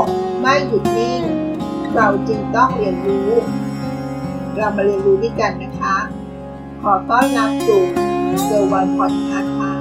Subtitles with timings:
[0.00, 0.02] ก
[0.40, 1.22] ไม่หยุดนิ่ง
[1.94, 3.30] เราจึงต้องเรียนรู้
[4.56, 5.96] เรามาเรียนรู้ด้วยกันนะคะ
[6.82, 7.82] ขอต้อนรับสู่
[8.44, 9.72] เซอร์วันพอดคาส์ค่ะ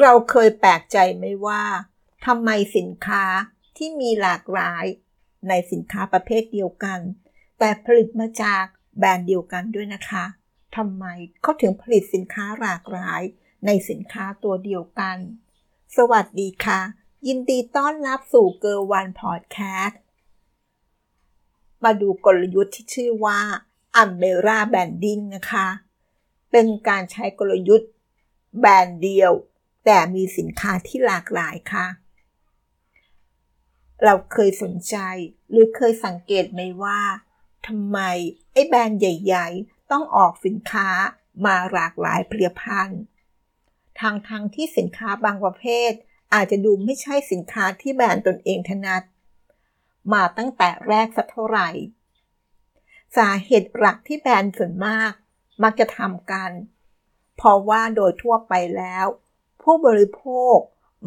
[0.00, 1.62] เราเคยแปลกใจไหมว่า
[2.26, 3.24] ทำไมสินค้า
[3.76, 4.84] ที่มีหลากหลาย
[5.48, 7.00] ในสินค้าประเภทเดียวกัน
[7.58, 8.64] แต่ผลิตมาจาก
[8.98, 10.24] แบรนด์เดียวกันด้วยนะคะ
[10.76, 11.04] ทำไม
[11.42, 13.22] เขาถึงผลิตสินค้าหลากหลาย
[13.66, 15.16] ในสินค้าตัวเดียวกัน
[15.96, 16.80] สวัสดีค่ะ
[17.26, 20.00] ยินดีต้อนรับสู่เกอร์วันพอดแคสต์
[21.84, 23.40] มาดูกลยุทธ์ที่ชื่อว่า
[24.02, 25.68] Umbrella Branding นะคะ
[26.50, 27.90] เป็นการใช้กลยุทธ์
[28.58, 29.32] แบรนด์เดียว
[29.84, 31.86] แต่มีสินค้าที่หลากหลายค่ะ
[34.02, 34.96] เราเคยสนใจ
[35.50, 37.00] หรือเคยสังเกตไหมว่า
[37.66, 37.98] ทำไม
[38.52, 40.88] ไอ้แบรนด์ใหญ่ ๆ ต้องออกสินค้า
[41.46, 43.00] มาหลากหลายผลิตภัณฑ์
[44.00, 45.92] ทางทางที่สินค้าบางประเภท
[46.34, 49.02] อาจจะดูไม่ใช่สินค้าที่แบรนด์ตนเองถนัด
[50.12, 51.68] มาตั้งแต่แรกสักเท่าไหร่
[53.16, 55.12] สาเหตุหลักที่แบรนด์ส่วนมาก
[55.62, 56.50] มักจะทำกัน
[57.36, 59.06] เพราะว่าโดยทั่วไปแล้ว
[59.62, 60.22] ผู้บริโภ
[60.54, 60.56] ค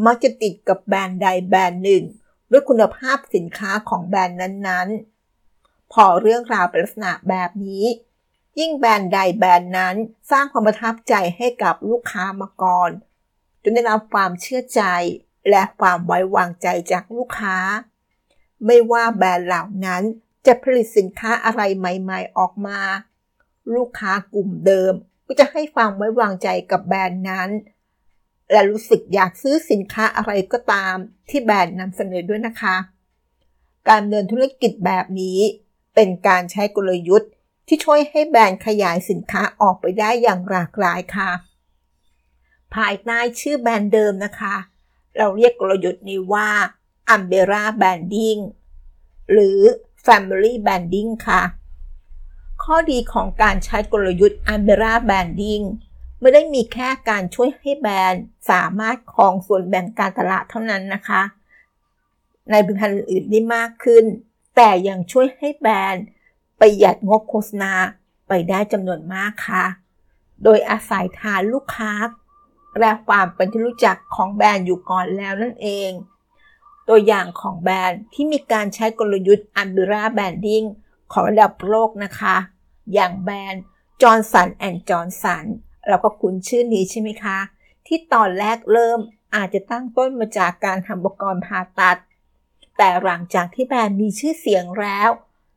[0.06, 2.04] มักจะติดกับแบรนด์ใดแบรนด์หนึ่ง
[2.52, 5.11] ด้วยคุณภาพสินค้าของแบรนด์นั้นๆ
[5.94, 7.86] พอเรื่องราวเป็นลักษณะแบบนี้
[8.60, 9.96] ยิ่งแบรนด์ใดแบรนด์นั้น
[10.32, 12.90] สร้างความประทับใจให้กับลูกค้ามาก่อน
[13.64, 14.84] จนได้รับความเชื่อใจ
[15.50, 17.58] และความไว้วางใจจากลูกค้า
[18.66, 20.04] ไม่ว่าแบรนด์เหล่านั้น
[20.46, 22.80] จะผลิตสินค้าอะไรใหม่ ๆ ออกมา
[23.74, 24.94] ลูกค้ากลุ่มเดิม
[25.28, 27.50] ก็จะให้ความไว้วางใจกับแบรนด์นั้น
[28.52, 30.96] และรู้สึกอยากซื้อสินค้าอะไรก็ตาม
[31.30, 32.76] ที่แบรนด์นำเสนอด้วยนะคะ
[33.90, 35.40] การเดินธุรกิจแบบนี้
[35.96, 37.32] เป็นการใช้กลยุทธ์
[37.68, 41.32] ที่ช่วยให้แบรนด์ขยายสินค้าออกไปได้อย่างหลากหลายค่ะ
[42.76, 44.56] ภายใต้ชื่อแบรนด์เดิมนะคะ
[45.18, 46.50] เราเรียกกลยุทธ์นี้ว่า
[47.16, 48.42] Umbrella Branding
[49.32, 49.60] หรือ
[50.06, 51.42] Family Branding ค่ะ
[52.64, 55.64] ข้อดีของการใช้กลยุทธ์ Umbrella Branding
[56.20, 61.22] ไม่ได้มีแค่การช่วยให้แบรนด์สามารถครองส่วนแบ่งการตลาดเท่านั้นนะคะ
[62.52, 64.06] ในผลิตภัณฑ์อื่นได้มากขึ้น
[64.56, 66.06] แต่ยังช่วยให้แบรนด์
[66.60, 67.74] ประหยัดงบโฆษณา
[68.28, 69.66] ไปได้จำนวนมากค่ะ
[70.44, 71.94] โดยอาศัยฐานลูกค้า
[72.80, 75.92] และความเป็นที่รู้จักของแบรนด์อยู่ก่อนแล้วนั่นเอง
[76.88, 80.66] ตัวอย่างของแบรนด์ที่มีการใช้กลยุทธ์ Umbrella Branding
[81.12, 82.36] ของระดับโลกนะคะ
[82.94, 83.64] อย่างแบรนด์
[84.02, 85.46] Johnson and Johnson
[85.88, 87.38] เราก็คุ้นชื่อนี้ใช่ไหมคะ
[87.88, 89.00] ที่ตอนแรกเริ่ม
[89.36, 91.98] อาจจะตั้งต้นมาจากการทำอุปกรณ์ผ่าตัด
[92.84, 95.10] แต่หลังจากที่แบรนด์มีชื่อเสียงแล้ว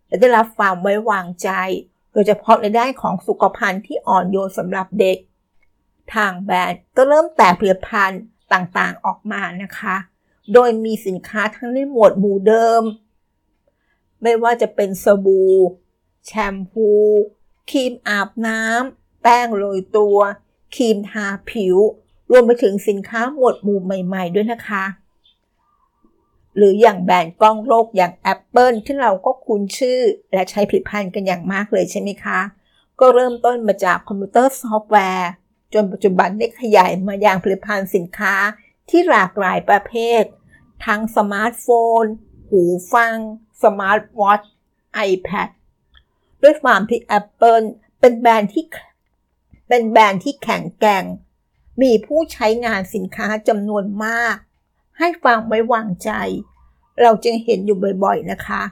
[0.06, 1.48] และได้รับความไว้วางใจ
[2.12, 5.18] โดยเฉพาะในด้านของสุขภัณฑ์ที่อ่อนโยนสำหรับเด็ก
[6.14, 9.96] ทางแบรนด์ก็เริ่มแตกผลิตภัณฑ์ต่างๆออกมานะคะ
[10.52, 12.82] โดยมีสินค้าทั้งในหมวดหมู่เดิม
[14.22, 15.54] ไม่ว่าจะเป็นสบู่
[16.26, 16.88] แชมพู
[17.70, 20.18] ครีมอาบน้ำแป้งโรยตัว
[20.74, 21.76] ครีมทาผิว
[22.30, 24.84] รวมไปถึงสินค้าหมวดหมู่ใหม่ ๆ ด้วยนะคะ
[26.56, 30.00] หรืออย่างแบรนด์ก้องโลกอย่าง Apple ที่เราก็คุ้นชื่อ
[30.32, 32.40] และใช้ผลิตภัณฑ์กันอย่างมากเลยใช่ไหมคะ
[33.00, 35.30] ก็เริ่มต้นมาจากคอมพิวเตอร์ซอฟต์แวร์
[35.74, 38.34] จนปัจจุบันได้ขยายมาอย่างผลิตภัณฑ์สินค้า
[38.90, 40.22] ที่หลากหลายประเภท
[40.86, 41.66] ทั้งสมาร์ทโฟ
[42.02, 42.04] น
[42.48, 43.16] หูฟัง
[43.62, 44.50] สมาร์ทวอทช์
[45.08, 45.48] iPad
[46.42, 47.66] ด้วยความที่ Apple
[48.00, 48.64] เป็นแบรนด์ที่
[49.68, 51.04] เป็นแบรนด์ที่แข็งแกร่ง
[51.82, 54.36] มีผู้ใช้งานสินค้าจำนวนมาก
[54.98, 56.10] ให้ความไว้วางใจ
[57.00, 58.62] เราจึงเห็นอยู่บ่อยๆนะคะ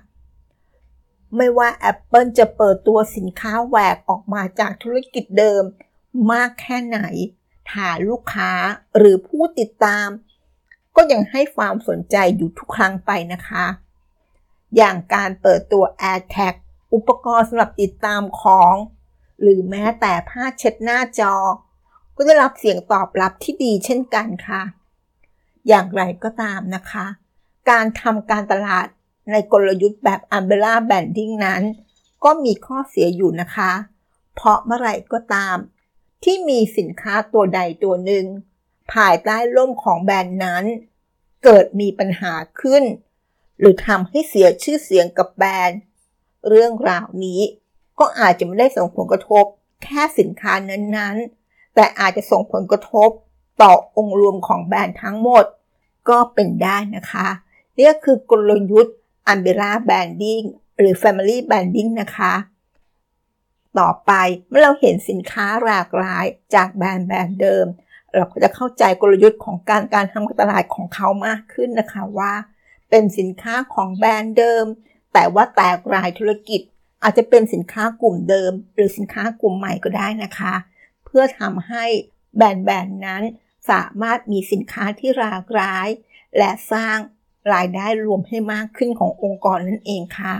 [1.36, 5.62] ไม่ว่า Apple จะเปิดตัวสินค้าแหวกออกมาจากธุรกิจเดิม
[6.32, 7.00] มากแค่ไหน
[7.70, 8.52] ฐานลูกค้า
[8.96, 10.08] หรือผู้ติดตาม
[10.96, 13.66] ก็ยังให้ความสนใจอยู่ทุกครั้งไปนะคะ
[14.76, 16.54] อย่างการเปิดตัว AirTag
[16.94, 18.74] อุปกรณ์สำหรับติดตามของ
[19.40, 21.34] หรือแม้แต่ผ้าเช็ดหน้าจอ
[22.16, 24.62] ก็ได้รับเสียงตอบรับที่ดีเช่นกันค่ะ
[25.68, 27.06] อย่างไรก็ตามนะคะ
[27.70, 28.86] การทำการตลาด
[29.30, 31.62] ในกลยุทธ์แบบ Umbrella Branding นั้น
[32.24, 33.72] ก็มีข้อเสียอยู่นะคะ
[34.34, 35.56] เพราะเมื่อไรก็ตาม
[36.24, 38.24] ที่มีสินค้าตัวใดตัวหนึ่ง
[38.92, 40.64] ภายใต้ร่มของแบรนด์นั้น
[41.44, 42.82] เกิดมีปัญหาขึ้น
[43.58, 45.80] หรือทำให้เสียชื่อเสียงกับแบรนด์
[46.48, 47.40] เรื่องราวนี้
[47.98, 49.44] ก็อาจจะไม่ได้ส่งผลกระทบ
[49.84, 53.10] แค่สินค้านั้นๆ แต่อาจจะส่งผลกระทบ
[53.62, 55.44] ต่อองค์รวมของแบรนด์ทั้งหมด
[56.08, 57.28] ก็เป็นได้นะคะ
[57.78, 58.94] นี่คือกลยุทธ์
[59.32, 60.46] Umbrella Branding
[60.78, 62.34] หรือ Family Branding นะคะ
[63.78, 64.12] ต่อไป
[64.48, 66.24] เมื่อเราเห็นสินค้าหลากหลาย
[66.54, 67.66] จากแบรนด์แบรนด์เดิม
[68.14, 72.32] เราก็จะเข้าใจกลยุทธ์ของการการทำตลาดของเขามากขึ้นนะคะว่า
[72.90, 74.64] เป็นสินค้าของแบรนด์เดิม
[75.12, 76.60] แต่ว่าแตกรายธุรกิจ
[77.02, 80.54] อาจจะเป็นสินค้ากลุ่มเดิม หรือสินค้ากลุ่มใหม่ก็ได้นะคะ
[81.04, 81.84] เพื่อทำให้
[82.36, 83.22] แบรนด์แบรนด์นั้น
[83.70, 85.88] สามารถมีสินค้าที่หลากหลาย
[86.36, 86.96] และสร้าง
[87.54, 90.36] รายได้รวมให้มากขึ้นขององค์กรนั่นเองค่ะ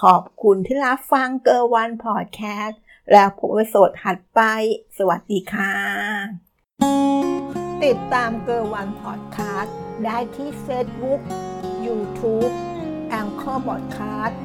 [0.00, 2.80] ขอบคุณที่รับฟังเกอร์วันพอดแคสต์
[3.12, 4.40] แล้วพบกันสดถัดไป
[4.98, 5.72] สวัสดีค่ะ
[7.84, 11.20] ติดตามเกอร์วันพอดแคสต์ได้ที่ Facebook
[11.86, 12.52] YouTube
[13.08, 14.38] แองเกอร์บอดคาสต์